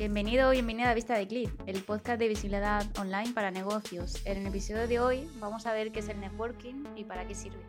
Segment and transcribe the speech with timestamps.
[0.00, 4.24] Bienvenido o bienvenida a Vista de Clip, el podcast de visibilidad online para negocios.
[4.24, 7.34] En el episodio de hoy vamos a ver qué es el networking y para qué
[7.34, 7.62] sirve.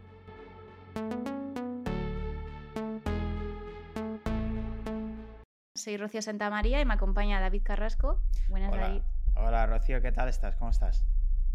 [5.76, 8.22] Soy Rocío Santamaría y me acompaña David Carrasco.
[8.48, 8.82] Buenas, Hola.
[8.88, 9.02] David.
[9.36, 10.56] Hola Rocío, ¿qué tal estás?
[10.56, 11.06] ¿Cómo estás?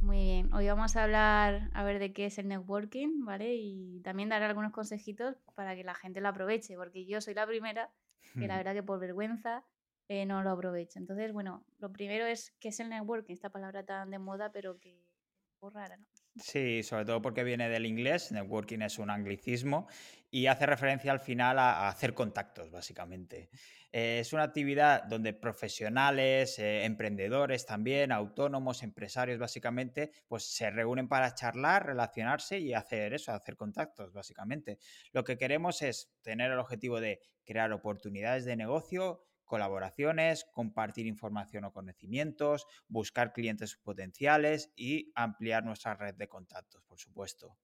[0.02, 0.52] Muy bien.
[0.52, 3.54] Hoy vamos a hablar a ver de qué es el networking, ¿vale?
[3.54, 7.46] Y también dar algunos consejitos para que la gente lo aproveche, porque yo soy la
[7.46, 7.88] primera
[8.34, 9.64] que la verdad que por vergüenza
[10.08, 10.98] eh, no lo aprovecho.
[10.98, 14.78] Entonces, bueno, lo primero es qué es el networking, esta palabra tan de moda, pero
[14.78, 16.06] que es rara, ¿no?
[16.36, 19.88] Sí, sobre todo porque viene del inglés, networking es un anglicismo
[20.30, 23.48] y hace referencia al final a, a hacer contactos, básicamente.
[23.90, 31.08] Eh, es una actividad donde profesionales, eh, emprendedores también, autónomos, empresarios, básicamente, pues se reúnen
[31.08, 34.78] para charlar, relacionarse y hacer eso, hacer contactos, básicamente.
[35.12, 41.64] Lo que queremos es tener el objetivo de crear oportunidades de negocio, colaboraciones, compartir información
[41.64, 47.56] o conocimientos, buscar clientes potenciales y ampliar nuestra red de contactos, por supuesto.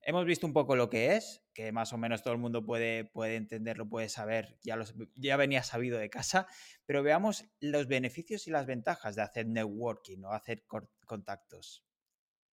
[0.00, 3.04] Hemos visto un poco lo que es, que más o menos todo el mundo puede,
[3.04, 6.46] puede entenderlo, puede saber, ya, los, ya venía sabido de casa,
[6.84, 10.64] pero veamos los beneficios y las ventajas de hacer networking o hacer
[11.04, 11.84] contactos.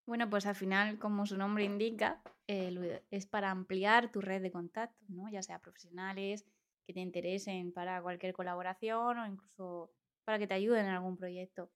[0.06, 4.50] Bueno, pues al final, como su nombre indica, eh, es para ampliar tu red de
[4.50, 5.28] contactos, ¿no?
[5.30, 6.44] Ya sea profesionales,
[6.86, 9.92] que te interesen para cualquier colaboración o incluso
[10.24, 11.70] para que te ayuden en algún proyecto.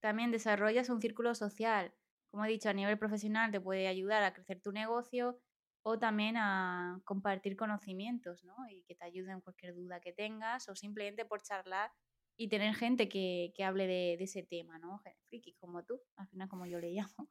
[0.00, 1.92] También desarrollas un círculo social.
[2.30, 5.40] Como he dicho, a nivel profesional te puede ayudar a crecer tu negocio
[5.82, 8.54] o también a compartir conocimientos, ¿no?
[8.70, 11.90] Y que te ayuden en cualquier duda que tengas o simplemente por charlar
[12.36, 15.02] y tener gente que, que hable de, de, ese tema, ¿no?
[15.28, 17.28] Friki como tú, al final como yo le llamo.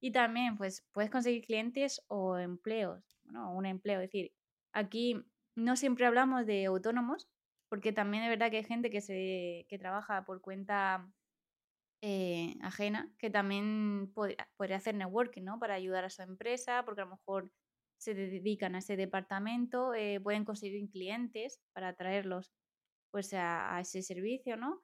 [0.00, 3.54] Y también, pues, puedes conseguir clientes o empleos, ¿no?
[3.54, 4.32] Un empleo, es decir,
[4.72, 5.22] aquí
[5.56, 7.28] no siempre hablamos de autónomos,
[7.68, 11.08] porque también es verdad que hay gente que, se, que trabaja por cuenta
[12.02, 15.58] eh, ajena, que también podría, hacer networking, ¿no?
[15.58, 17.52] Para ayudar a su empresa, porque a lo mejor
[17.98, 22.52] se dedican a ese departamento, eh, pueden conseguir clientes para atraerlos
[23.10, 24.82] pues a, ese servicio, ¿no?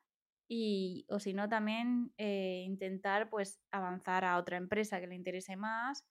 [0.49, 5.57] Y, o si no, también eh, intentar pues avanzar a otra empresa que le interese
[5.57, 6.05] más.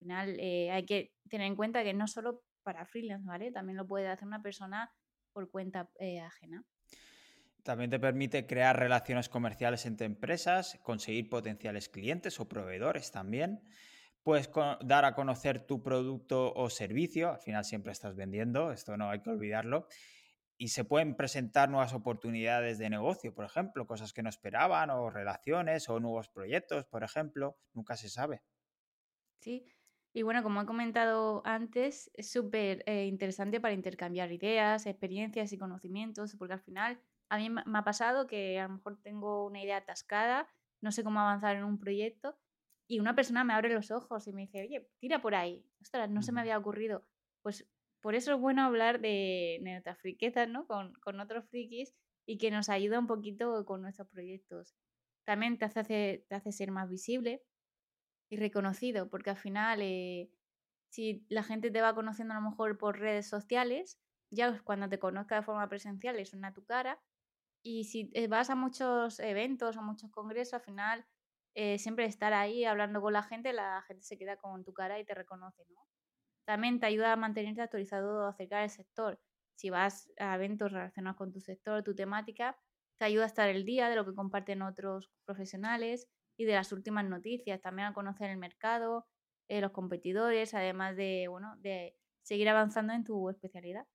[0.00, 3.52] Al final hay que tener en cuenta que no solo para freelance, ¿vale?
[3.52, 4.92] También lo puede hacer una persona
[5.32, 6.64] por cuenta eh, ajena.
[7.62, 13.62] También te permite crear relaciones comerciales entre empresas, conseguir potenciales clientes o proveedores también.
[14.24, 14.50] Puedes
[14.80, 19.20] dar a conocer tu producto o servicio, al final siempre estás vendiendo, esto no hay
[19.20, 19.86] que olvidarlo.
[20.56, 25.10] Y se pueden presentar nuevas oportunidades de negocio, por ejemplo, cosas que no esperaban, o
[25.10, 28.42] relaciones, o nuevos proyectos, por ejemplo, nunca se sabe.
[29.40, 29.66] Sí,
[30.14, 35.58] y bueno, como he comentado antes, es súper eh, interesante para intercambiar ideas, experiencias y
[35.58, 37.00] conocimientos, porque al final
[37.30, 40.48] a mí me ha pasado que a lo mejor tengo una idea atascada,
[40.82, 42.36] no sé cómo avanzar en un proyecto,
[42.86, 46.10] y una persona me abre los ojos y me dice, oye, tira por ahí, ostras,
[46.10, 47.06] no se me había ocurrido.
[47.40, 47.66] Pues
[48.02, 50.66] por eso es bueno hablar de nuestras friquezas, ¿no?
[50.66, 51.94] Con, con otros frikis
[52.26, 54.74] y que nos ayuda un poquito con nuestros proyectos.
[55.24, 57.42] También te hace, te hace ser más visible
[58.32, 60.30] y reconocido, porque al final, eh,
[60.88, 64.00] si la gente te va conociendo a lo mejor por redes sociales,
[64.30, 66.98] ya cuando te conozca de forma presencial le suena tu cara.
[67.62, 71.06] Y si eh, vas a muchos eventos, a muchos congresos, al final,
[71.54, 74.98] eh, siempre estar ahí hablando con la gente, la gente se queda con tu cara
[74.98, 75.86] y te reconoce, ¿no?
[76.46, 79.20] También te ayuda a mantenerte actualizado acerca del sector.
[79.56, 82.58] Si vas a eventos relacionados con tu sector, tu temática,
[82.98, 86.72] te ayuda a estar el día de lo que comparten otros profesionales y de las
[86.72, 89.06] últimas noticias, también a conocer el mercado,
[89.48, 93.86] eh, los competidores, además de, bueno, de seguir avanzando en tu especialidad.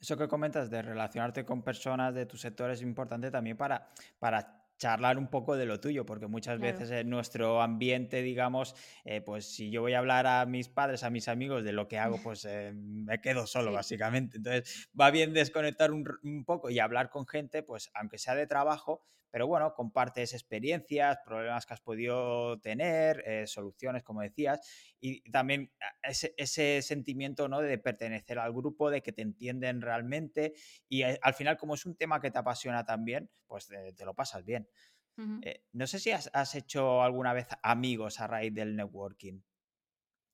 [0.00, 4.58] Eso que comentas de relacionarte con personas de tu sector es importante también para, para
[4.78, 6.72] charlar un poco de lo tuyo, porque muchas claro.
[6.72, 8.74] veces en nuestro ambiente, digamos,
[9.04, 11.88] eh, pues si yo voy a hablar a mis padres, a mis amigos de lo
[11.88, 13.74] que hago, pues eh, me quedo solo, sí.
[13.74, 14.36] básicamente.
[14.38, 18.46] Entonces, va bien desconectar un, un, poco y hablar con gente, pues aunque sea de
[18.46, 24.60] trabajo, pero bueno, compartes experiencias, problemas que has podido tener, eh, soluciones, como decías,
[25.00, 25.70] y también
[26.02, 27.60] ese, ese, sentimiento ¿no?
[27.60, 30.54] de pertenecer al grupo, de que te entienden realmente,
[30.88, 34.04] y eh, al final, como es un tema que te apasiona también, pues te, te
[34.04, 34.68] lo pasas bien.
[35.16, 35.40] Uh -huh.
[35.42, 39.40] eh, no sé si has, has, hecho alguna vez amigos a raíz del networking.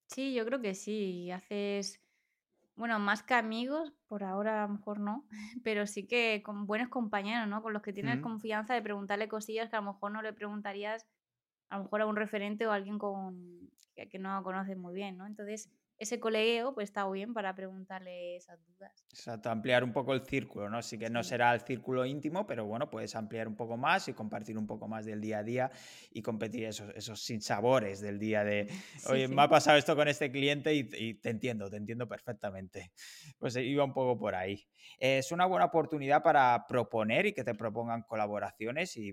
[0.08, 1.30] Sí, yo creo que sí.
[1.30, 2.00] Haces,
[2.76, 5.26] bueno, más que amigos, por ahora a lo mejor no,
[5.64, 7.62] pero sí que con buenos compañeros, ¿no?
[7.62, 11.06] Con los que tienes confianza de preguntarle cosillas que a lo mejor no le preguntarías
[11.70, 14.94] a lo mejor a un referente o a alguien con, que, que no conoces muy
[14.94, 15.26] bien, ¿no?
[15.26, 18.92] Entonces, ese colegueo pues está bien para preguntarle esas dudas.
[19.10, 20.82] Exacto, ampliar un poco el círculo, ¿no?
[20.82, 24.12] Sí que no será el círculo íntimo, pero bueno, puedes ampliar un poco más y
[24.12, 25.70] compartir un poco más del día a día
[26.10, 28.68] y competir esos, esos sinsabores del día de,
[29.10, 32.92] oye, me ha pasado esto con este cliente y, te entiendo, te entiendo perfectamente.
[33.38, 34.66] Pues iba un poco por ahí.
[34.98, 39.12] Es una buena oportunidad para proponer y que te propongan colaboraciones y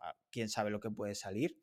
[0.00, 1.56] ah, quién sabe lo que puede salir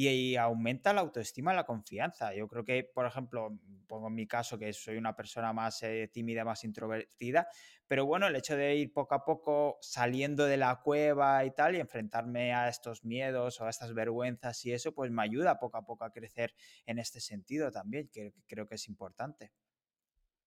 [0.00, 2.32] y, aumenta la autoestima y la confianza.
[2.32, 3.58] Yo creo que, por ejemplo,
[3.88, 7.48] pongo en mi caso que soy una persona más eh, tímida, más introvertida,
[7.88, 11.74] pero bueno, el hecho de ir poco a poco saliendo de la cueva y tal
[11.74, 15.78] y enfrentarme a estos miedos o a estas vergüenzas y eso, pues me ayuda poco
[15.78, 16.54] a poco a crecer
[16.86, 19.50] en este sentido también, que creo que es importante.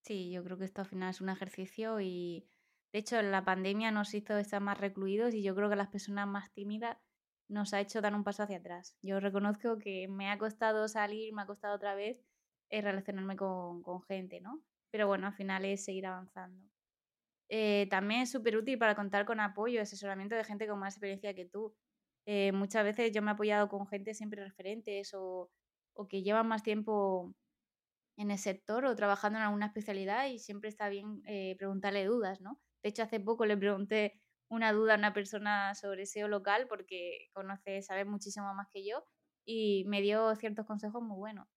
[0.01, 2.48] Sí, yo creo que esto al final es un ejercicio y
[2.94, 6.25] de hecho la pandemia nos hizo estar más recluidos y yo creo que las personas
[6.27, 6.98] más tímidas
[7.51, 8.95] nos ha hecho dar un paso hacia atrás.
[9.01, 12.18] Yo reconozco que me ha costado salir, me ha costado otra vez
[12.69, 14.62] eh, relacionarme con, gente, ¿no?
[14.89, 16.63] Pero bueno, al final es seguir avanzando.
[17.50, 21.33] Eh, también es súper útil para contar con apoyo, asesoramiento de gente con más experiencia
[21.33, 21.75] que tú.
[22.25, 25.51] Eh, muchas veces yo me he apoyado con gente siempre referentes o,
[25.94, 27.36] o que llevan más tiempo
[28.18, 31.21] en el sector o trabajando en alguna especialidad y siempre está bien
[31.57, 32.62] preguntarle dudas, ¿no?
[32.83, 34.20] De hecho, hace poco le pregunté
[34.51, 39.03] una duda a una persona sobre SEO local porque conoce, sabe muchísimo más que yo
[39.45, 41.48] y me dio ciertos consejos muy buenos.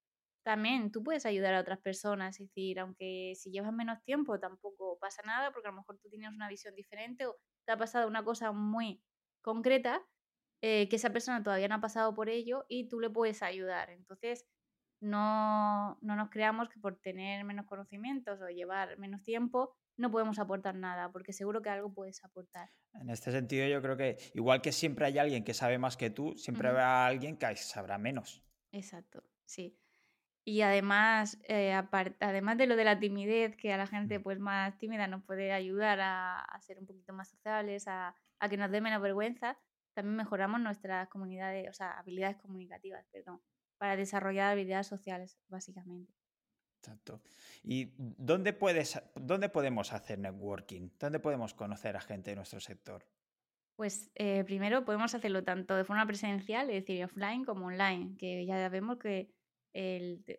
[0.44, 4.98] También tú puedes ayudar a otras personas, es decir, aunque si llevas menos tiempo tampoco
[5.00, 7.36] pasa nada porque a lo mejor tú tienes una visión diferente o
[7.66, 9.02] te ha pasado una cosa muy
[9.42, 10.06] concreta
[10.62, 13.90] eh, que esa persona todavía no ha pasado por ello y tú le puedes ayudar.
[13.90, 14.46] Entonces,
[15.00, 20.38] no, no nos creamos que por tener menos conocimientos o llevar menos tiempo no podemos
[20.38, 22.70] aportar nada, porque seguro que algo puedes aportar.
[22.94, 26.10] En este sentido, yo creo que igual que siempre hay alguien que sabe más que
[26.10, 28.42] tú, siempre habrá alguien que sabrá menos.
[28.72, 29.78] Exacto, sí.
[30.46, 31.72] Y además, eh,
[32.20, 35.52] además de lo de la timidez, que a la gente pues más tímida nos puede
[35.52, 39.58] ayudar a, ser un poquito más sociables, a, a, que nos dé menos vergüenza,
[39.94, 43.40] también mejoramos nuestras comunidades, o sea, habilidades comunicativas, perdón,
[43.78, 46.12] para desarrollar habilidades sociales, básicamente.
[46.84, 47.22] Exacto.
[47.62, 50.90] ¿Y dónde, puedes, dónde podemos hacer networking?
[51.00, 53.06] ¿Dónde podemos conocer a gente de nuestro sector?
[53.74, 58.44] Pues eh, primero podemos hacerlo tanto de forma presencial, es decir, offline como online, que
[58.44, 59.30] ya vemos que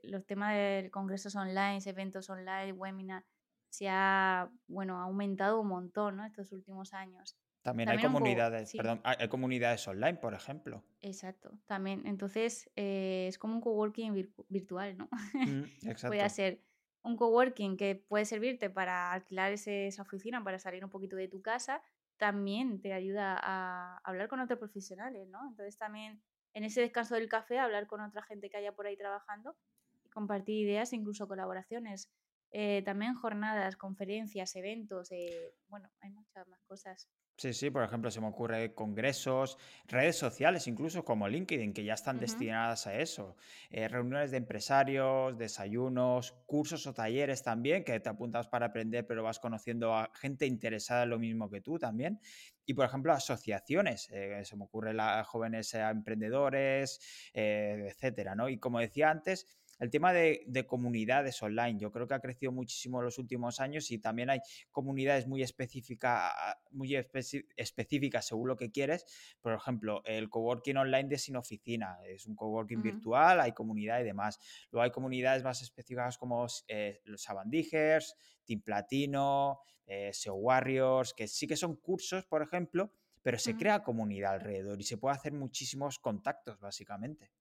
[0.03, 3.25] los temas de congresos online, eventos online, webinars,
[3.69, 6.25] se ha bueno, aumentado un montón ¿no?
[6.25, 7.35] estos últimos años.
[7.65, 10.83] También, hay comunidades, perdón, hay comunidades online, por ejemplo.
[11.01, 12.05] Exacto, también.
[12.05, 14.13] Entonces, eh, es como un coworking
[14.49, 15.09] virtual, ¿no?
[15.33, 16.09] Mm, exacto.
[16.09, 16.61] puede ser
[17.01, 21.41] un coworking que puede servirte para alquilar esa oficina, para salir un poquito de tu
[21.41, 21.81] casa,
[22.17, 25.39] también te ayuda a hablar con otros profesionales, ¿no?
[25.49, 26.21] Entonces, también
[26.53, 29.55] en ese descanso del café, hablar con otra gente que haya por ahí trabajando
[30.03, 32.11] y compartir ideas, incluso colaboraciones.
[32.51, 37.09] Eh, también jornadas, conferencias, eventos, eh, bueno, hay muchas más cosas.
[37.37, 41.93] Sí, sí, por ejemplo, se me ocurre congresos, redes sociales, incluso como LinkedIn, que ya
[41.93, 43.35] están destinadas a eso.
[43.69, 49.21] Eh, reuniones de empresarios, desayunos, cursos o talleres también, que te apuntas para aprender, pero
[49.21, 52.21] vas conociendo a gente interesada en lo mismo que tú también.
[52.65, 54.95] Y, por ejemplo, asociaciones, eh, se me ocurre
[55.25, 57.01] jóvenes emprendedores,
[57.33, 58.47] eh, etcétera, ¿no?
[58.47, 59.45] Y como decía antes,
[59.79, 63.91] el tema de, comunidades online, yo creo que ha crecido muchísimo en los últimos años
[63.91, 64.39] y también hay
[64.71, 66.31] comunidades muy, específica,
[66.71, 69.05] muy específicas según lo que quieres.
[69.41, 74.03] Por ejemplo, el coworking online de Sin Oficina, es un coworking virtual, hay comunidad y
[74.03, 74.39] demás.
[74.71, 81.27] Luego hay comunidades más específicas como eh, los Sabandijers, Team Platino, eh, SEO Warriors, que
[81.27, 85.33] sí que son cursos, por ejemplo, pero se crea comunidad alrededor y se puede hacer
[85.33, 87.31] muchísimos contactos, básicamente.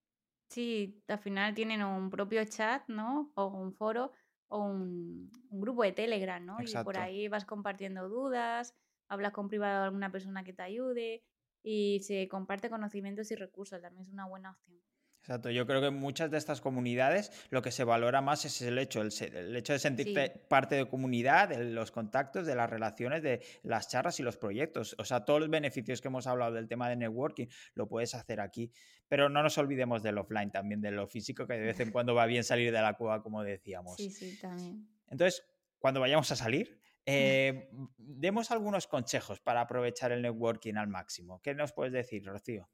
[0.54, 3.32] Sí, al final tienen un propio chat, ¿no?
[3.34, 4.12] O un foro
[4.46, 6.58] o un, grupo de Telegram, ¿no?
[6.60, 8.72] Y por ahí vas compartiendo dudas,
[9.08, 11.24] hablas con privado de alguna persona que te ayude
[11.64, 14.80] y se comparte conocimientos y recursos, también es una buena opción.
[15.24, 18.60] Exacto, yo creo que en muchas de estas comunidades lo que se valora más es
[18.60, 23.22] el hecho, el, hecho de sentirte parte de comunidad, de los contactos, de las relaciones,
[23.22, 24.94] de las charlas y los proyectos.
[24.98, 28.38] O sea, todos los beneficios que hemos hablado del tema de networking lo puedes hacer
[28.38, 28.70] aquí.
[29.08, 32.14] Pero no nos olvidemos del offline también, de lo físico, que de vez en cuando
[32.14, 33.96] va bien salir de la cueva, como decíamos.
[33.96, 34.86] Sí, sí, también.
[35.08, 35.42] Entonces,
[35.78, 41.40] cuando vayamos a salir, eh, demos algunos consejos para aprovechar el networking al máximo.
[41.40, 42.68] ¿Qué nos puedes decir, Rocío?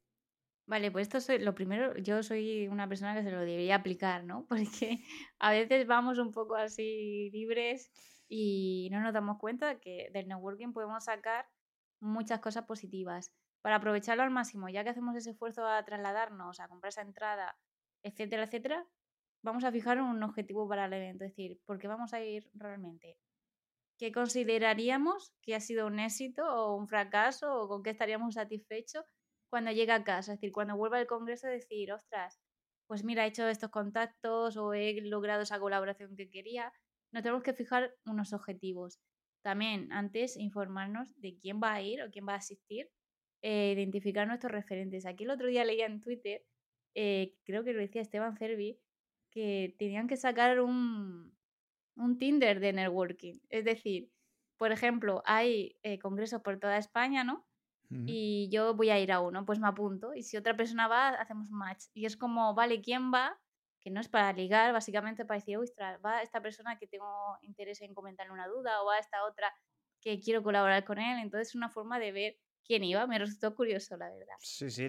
[0.71, 4.23] Vale, pues esto es lo primero, yo soy una persona que se lo debería aplicar,
[4.23, 4.47] ¿no?
[4.49, 5.03] Porque
[5.41, 7.91] a veces vamos un poco así libres
[8.29, 11.49] y no nos damos cuenta que del networking podemos sacar
[11.99, 13.33] muchas cosas positivas.
[13.63, 17.59] Para aprovecharlo al máximo, ya que hacemos ese esfuerzo a trasladarnos, a comprar esa entrada,
[18.05, 18.87] etcétera, etcétera,
[19.43, 22.49] vamos a fijar un objetivo para el evento, es decir, ¿por qué vamos a ir
[22.55, 23.19] realmente?
[23.99, 29.05] ¿Qué consideraríamos que ha sido un éxito o un fracaso o con qué estaríamos satisfechos
[29.51, 30.33] cuando llega a casa?
[30.33, 32.41] Es decir, cuando vuelva al congreso, decir, ostras,
[32.87, 36.73] pues mira, he hecho estos contactos o he logrado esa colaboración que quería.
[37.13, 39.01] Nos tenemos que fijar unos objetivos.
[39.43, 42.91] También, antes, informarnos de quién va a ir o quién va a asistir,
[43.43, 45.07] eh, identificar nuestros referentes.
[45.07, 46.45] Aquí el otro día leía en Twitter,
[46.95, 48.81] eh, creo que lo decía Esteban Cervi,
[49.31, 51.37] que tenían que sacar un,
[51.97, 53.41] un Tinder de networking.
[53.49, 54.11] Es decir,
[54.59, 57.47] por ejemplo, hay eh, congresos por toda España, ¿no?
[58.07, 60.15] Y yo voy a ir a uno, pues me apunto.
[60.15, 61.87] Y si otra persona va, hacemos match.
[61.93, 63.37] Y es como, vale, ¿quién va?
[63.81, 67.81] Que no es para ligar, básicamente para decir, ostras, va esta persona que tengo interés
[67.81, 69.53] en comentarle una duda, o va esta otra
[70.01, 71.19] que quiero colaborar con él.
[71.21, 73.07] Entonces es una forma de ver quién iba.
[73.09, 74.35] Me resultó curioso, la verdad.
[74.39, 74.87] Sí, sí.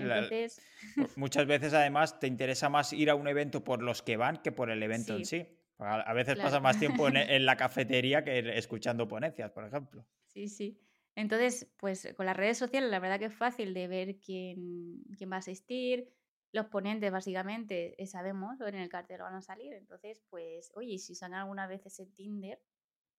[1.15, 4.51] muchas veces además te interesa más ir a un evento por los que van que
[4.51, 5.48] por el evento en sí.
[5.79, 10.05] A, veces pasa más tiempo en, la cafetería que escuchando ponencias, por ejemplo.
[10.27, 10.79] Sí, sí.
[11.15, 15.32] Entonces, pues con las redes sociales la verdad que es fácil de ver quién, quién
[15.32, 16.10] va a asistir.
[16.53, 19.74] Los ponentes básicamente eh, sabemos, en el cartel van a salir.
[19.74, 22.62] Entonces, pues, oye, si sacan alguna vez ese Tinder,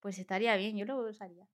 [0.01, 1.49] pues estaría bien, yo lo usaría.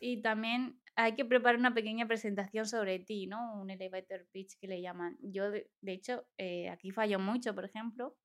[0.00, 3.60] Y también hay que preparar una pequeña presentación sobre ti, ¿no?
[3.60, 5.16] Un elevator pitch que le llaman.
[5.20, 8.16] Yo, de, hecho, eh, aquí fallo mucho, por ejemplo,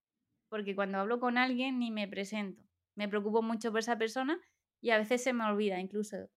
[0.50, 2.64] porque cuando hablo con alguien ni me presento.
[2.96, 4.40] Me preocupo mucho por esa persona
[4.82, 6.30] y a veces se me olvida incluso.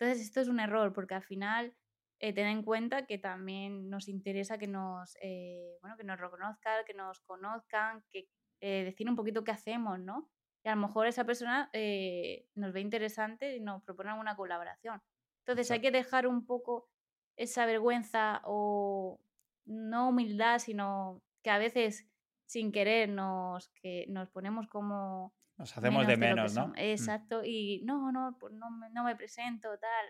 [0.00, 1.74] Entonces esto es un error porque al final
[2.20, 6.84] eh, ten en cuenta que también nos interesa que nos, eh, bueno, que nos reconozcan,
[6.86, 8.26] que nos conozcan, que
[8.62, 10.30] eh, decir un poquito qué hacemos, ¿no?
[10.64, 15.02] Y a lo mejor esa persona eh, nos ve interesante y nos propone alguna colaboración.
[15.40, 16.88] Entonces hay que dejar un poco
[17.36, 19.20] esa vergüenza o
[19.66, 22.06] no humildad, sino que a veces
[22.46, 25.34] sin querer nos, que nos ponemos como...
[25.60, 26.68] Nos hacemos de menos, ¿no?
[26.68, 26.74] Mm.
[26.76, 30.06] Exacto, y no, no, pues no, no me presento, tal.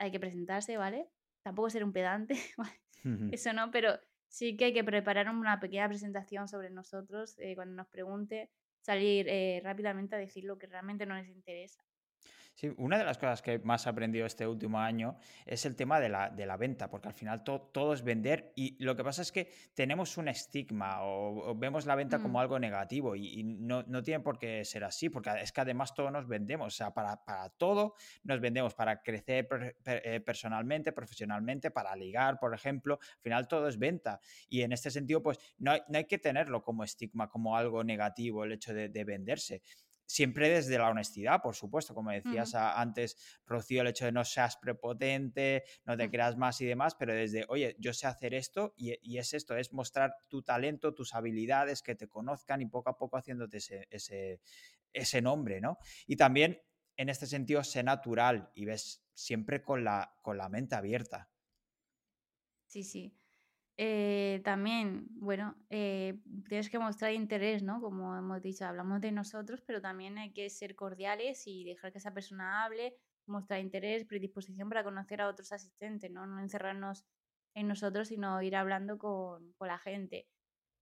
[0.00, 1.08] Hay que presentarse, ¿vale?
[1.44, 2.34] Tampoco ser un pedante,
[3.30, 7.76] eso no, pero sí que hay que preparar una pequeña presentación sobre nosotros eh, cuando
[7.76, 8.50] nos pregunte,
[8.80, 11.80] salir eh, rápidamente a decir lo que realmente nos interesa.
[12.54, 15.98] Sí, una de las cosas que más he aprendido este último año es el tema
[15.98, 19.22] de la, de la venta, porque al final todo es vender y lo que pasa
[19.22, 22.42] es que tenemos un estigma o, vemos la venta como mm.
[22.42, 26.12] algo negativo y, no, no, tiene por qué ser así, porque es que además todo
[26.12, 29.48] nos vendemos, o sea, para, para todo nos vendemos, para crecer
[29.84, 34.92] eh, personalmente, profesionalmente, para ligar, por ejemplo, al final todo es venta y en este
[34.92, 38.72] sentido pues no hay, no hay que tenerlo como estigma, como algo negativo el hecho
[38.72, 39.62] de, de venderse
[40.06, 44.56] siempre desde la honestidad, por supuesto, como decías antes, Rocío, el hecho de no seas
[44.56, 46.10] prepotente, no te mm.
[46.10, 49.72] creas más y demás, pero desde, oye, yo sé hacer esto y, es esto, es
[49.72, 54.40] mostrar tu talento, tus habilidades, que te conozcan y poco a poco haciéndote ese, ese,
[54.92, 55.78] ese nombre, ¿no?
[56.06, 56.60] Y también,
[56.96, 61.30] en este sentido, sé natural y ves siempre con la, con la mente abierta.
[62.66, 63.16] Sí, sí.
[63.76, 67.80] Eh, también, bueno, eh, tienes que mostrar interés, ¿no?
[67.80, 71.98] Como hemos dicho, hablamos de nosotros, pero también hay que ser cordiales y dejar que
[71.98, 76.26] esa persona hable, mostrar interés, predisposición para conocer a otros asistentes, ¿no?
[76.26, 77.04] No encerrarnos
[77.54, 80.28] en nosotros, sino ir hablando con, la gente.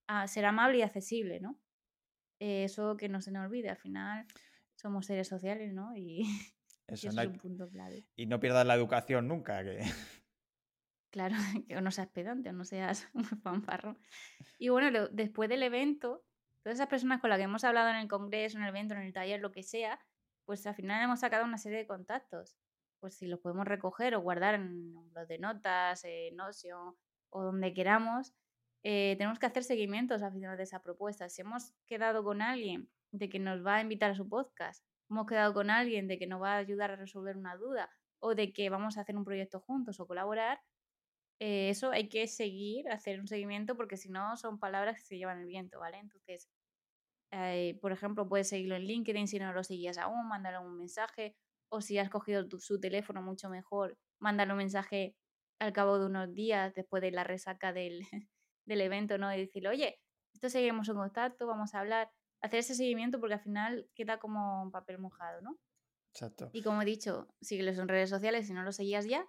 [0.07, 1.59] Ah, ser amable y accesible, ¿no?
[2.41, 4.27] Eh, eso que no se nos olvide, al final
[4.75, 5.97] somos seres sociales, ¿no?
[5.97, 6.23] Y
[6.89, 8.05] eso, es un punto clave.
[8.17, 9.81] Y no pierdas la educación nunca, que
[11.13, 11.37] Claro,
[11.69, 13.99] que no seas pedante o no seas un fanfarro.
[14.59, 16.25] Y bueno, después del evento,
[16.63, 19.03] todas esas personas con las que hemos hablado en el congreso, en el evento, en
[19.03, 20.01] el taller, lo que sea,
[20.47, 22.57] pues al final hemos sacado una serie de contactos.
[22.99, 26.97] Pues si los podemos recoger o guardar en los de notas, en Notion
[27.31, 28.33] o donde queramos,
[28.83, 31.29] eh, tenemos que hacer seguimientos al final de esa propuesta.
[31.29, 35.27] Si hemos quedado con alguien de que nos va a invitar a su podcast, hemos
[35.27, 38.53] quedado con alguien de que nos va a ayudar a resolver una duda o de
[38.53, 40.61] que vamos a hacer un proyecto juntos o colaborar,
[41.41, 45.19] eh, eso hay que seguir, hacer un seguimiento, porque si no son palabras que se
[45.19, 45.99] llevan el viento, ¿vale?
[45.99, 46.49] Entonces,
[47.33, 51.37] eh, por ejemplo, puedes seguirlo en LinkedIn si no lo seguías aún, mándale un mensaje,
[51.71, 55.17] o si has cogido su teléfono mucho mejor, mándale un mensaje
[55.59, 58.01] al cabo de unos días después de la resaca del,
[58.67, 59.33] del evento, ¿no?
[59.35, 60.01] Y decirle, oye,
[60.35, 62.11] esto seguimos en contacto, vamos a hablar,
[62.43, 65.59] hacer ese seguimiento porque al final queda como un papel mojado, ¿no?
[66.13, 66.51] Exacto.
[66.53, 69.27] Y como he dicho, síguelos en redes sociales si no lo seguías ya.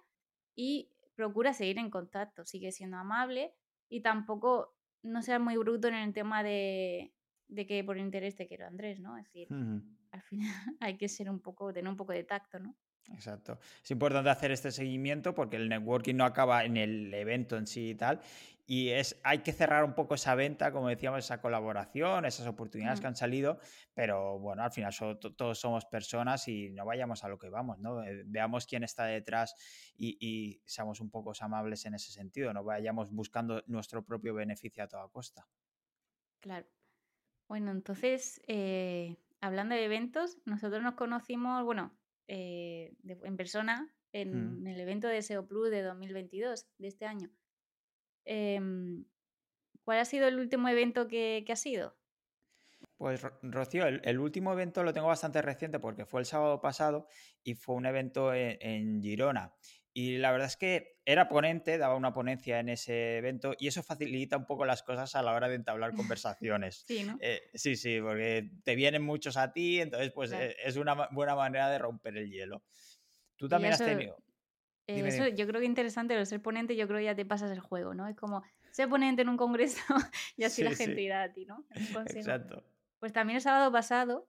[0.54, 3.54] Y procura seguir en contacto, sigue siendo amable
[3.88, 7.14] y tampoco no sea muy bruto en el tema de,
[7.54, 9.16] que por interés te quiero Andrés, ¿no?
[9.16, 12.76] Es decir, al final hay que ser un poco, tener un poco de tacto, ¿no?
[13.12, 13.58] Exacto.
[13.82, 17.90] Es importante hacer este seguimiento porque el networking no acaba en el evento en sí
[17.90, 18.20] y tal.
[18.66, 22.98] Y es, hay que cerrar un poco esa venta, como decíamos, esa colaboración, esas oportunidades
[22.98, 23.58] que han salido,
[23.92, 24.94] pero bueno, al final
[25.36, 28.02] todos somos personas y no vayamos a lo que vamos, ¿no?
[28.02, 29.54] Eh, veamos quién está detrás
[29.98, 34.88] y, seamos un poco amables en ese sentido, no vayamos buscando nuestro propio beneficio a
[34.88, 35.46] toda costa.
[36.40, 36.66] Claro.
[37.48, 41.92] Bueno, entonces, eh, hablando de eventos, nosotros nos conocimos, bueno,
[42.28, 44.16] eh, en persona mm.
[44.16, 47.30] en, el evento de SEO Plus de 2022, de este año.
[48.24, 49.04] Em,
[49.84, 51.94] ¿Cuál ha sido el último evento que, ha sido?
[52.96, 57.06] Pues Rocío, el, último evento lo tengo bastante reciente porque fue el sábado pasado
[57.42, 59.54] y fue un evento en, Girona.
[59.96, 63.82] Y la verdad es que era ponente, daba una ponencia en ese evento y eso
[63.82, 66.84] facilita un poco las cosas a la hora de entablar conversaciones.
[66.86, 67.16] sí, ¿no?
[67.20, 71.36] Eh, sí, sí, porque te vienen muchos a ti, entonces pues e, es una buena
[71.36, 72.64] manera de romper el hielo.
[73.36, 74.18] Tú también has tenido
[74.86, 77.60] eso yo creo que interesante, lo ser ponente, yo creo que ya te pasas el
[77.60, 78.06] juego, ¿no?
[78.08, 79.82] Es como ser ponente en un congreso
[80.36, 81.64] y así la gente irá a ti, ¿no?
[82.06, 82.64] Exacto.
[82.98, 84.28] Pues también el sábado pasado,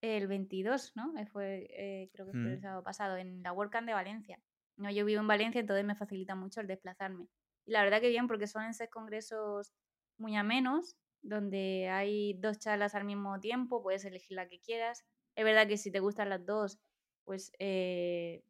[0.00, 1.16] el 22, ¿no?
[1.18, 2.62] Eh, fue, eh, creo que fue el mm.
[2.62, 4.40] sábado pasado, en la WordCamp de Valencia.
[4.76, 7.28] No, yo vivo en Valencia, entonces me facilita mucho el desplazarme.
[7.64, 9.72] Y la verdad que bien, porque suelen ser congresos
[10.18, 15.04] muy amenos, donde hay dos charlas al mismo tiempo, puedes elegir la que quieras.
[15.36, 16.78] Es verdad que si te gustan las dos,
[17.24, 18.44] pues eh,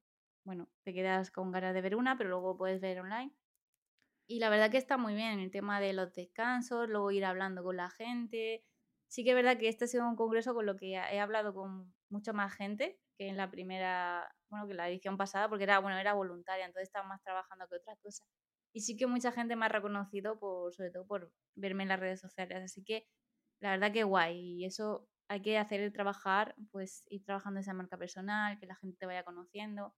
[0.44, 3.32] bueno, te quedas con ganas de ver una, pero luego puedes ver online.
[4.26, 7.62] Y la verdad que está muy bien el tema de los descansos, luego ir hablando
[7.62, 8.64] con la gente.
[9.14, 11.54] Sí que es verdad que este ha sido un congreso con lo que he hablado
[11.54, 15.78] con mucha más gente que en la primera, bueno, que la edición pasada, porque era,
[15.78, 18.26] bueno, era voluntaria, entonces estaba más trabajando que otra cosa.
[18.72, 22.00] Y sí que mucha gente me ha reconocido, por, sobre todo por verme en las
[22.00, 22.60] redes sociales.
[22.60, 23.06] Así que
[23.60, 24.36] la verdad que guay.
[24.36, 28.96] Y eso hay que hacer trabajar, pues ir trabajando esa marca personal, que la gente
[28.98, 29.94] te vaya conociendo.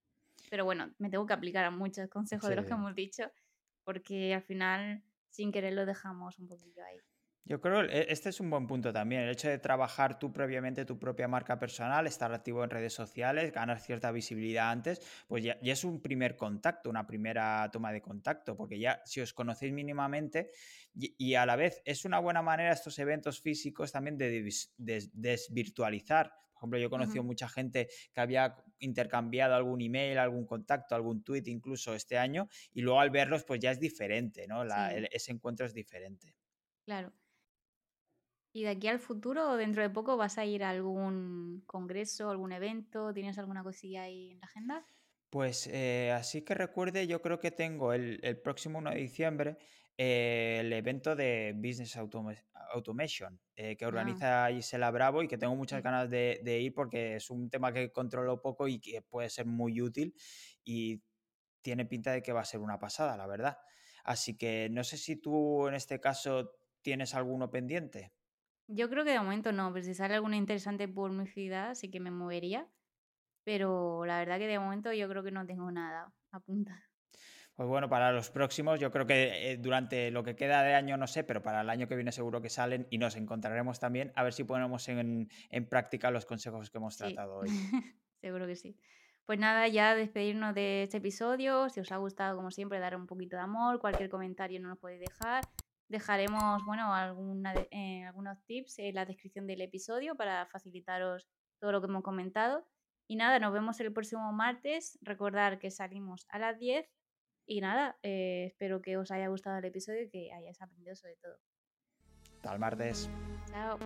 [0.51, 3.31] Pero bueno, me tengo que aplicar a muchos consejos de los que hemos dicho,
[3.83, 6.99] porque al final, sin querer, lo dejamos un poquito ahí.
[7.49, 10.85] Yo creo que este es un buen punto también, el hecho de trabajar tú previamente
[10.85, 15.57] tu propia marca personal, estar activo en redes sociales, ganar cierta visibilidad antes, pues ya,
[15.63, 20.51] es un primer contacto, una primera toma de contacto, porque ya si os conocéis mínimamente
[20.93, 26.61] y, a la vez es una buena manera estos eventos físicos también de desvirtualizar por
[26.61, 31.43] ejemplo, yo he conocido mucha gente que había intercambiado algún email, algún contacto, algún tweet
[31.47, 34.65] incluso este año y luego al verlos pues ya es diferente, ¿no?
[34.65, 36.35] ese encuentro es diferente.
[36.87, 37.13] Claro.
[38.57, 42.31] ¿Y de aquí al futuro o dentro de poco vas a ir a algún congreso,
[42.31, 43.13] algún evento?
[43.13, 44.87] ¿Tienes alguna cosilla ahí en la agenda?
[45.29, 49.59] Pues eh, así que recuerde, yo creo que tengo el, el próximo 1 de diciembre
[49.99, 53.89] eh, el evento de Business Automation eh, que ah.
[53.89, 57.93] organiza Gisela Bravo y que tengo muchas ganas de, ir porque es un tema que
[57.93, 60.15] controlo poco y que puede ser muy útil
[60.65, 61.03] y
[61.61, 63.59] tiene pinta de que va a ser una pasada, la verdad.
[64.03, 68.15] Así que no sé si tú en este caso tienes alguno pendiente.
[68.69, 71.91] Yo creo que de momento no, pero si sale alguna interesante por mi ciudad sí
[71.91, 72.67] que me movería.
[73.45, 76.83] Pero la verdad que de momento yo creo que no tengo nada a punta.
[77.55, 80.97] Pues bueno, para los próximos, yo creo que eh, durante lo que queda de año
[80.99, 84.13] no sé, pero para el año que viene seguro que salen y nos encontraremos también
[84.15, 85.29] a ver si ponemos en,
[85.71, 87.49] práctica los consejos que hemos tratado hoy.
[88.21, 88.77] seguro que sí.
[89.25, 91.69] Pues nada, ya despedirnos de este episodio.
[91.71, 93.81] Si os ha gustado, como siempre, dar un poquito de amor.
[93.81, 95.45] Cualquier comentario no nos podéis dejar.
[95.89, 101.29] Dejaremos, bueno, alguna eh, algunos tips en la descripción del episodio para facilitaros
[101.61, 102.67] todo lo que hemos comentado.
[103.09, 104.99] Y nada, nos vemos el próximo martes.
[105.01, 106.89] Recordar que salimos a las 10
[107.47, 111.17] y nada, eh, espero que os haya gustado el episodio y que hayáis aprendido sobre
[111.17, 111.39] todo.
[112.35, 113.09] Hasta el martes.
[113.51, 113.79] Chao.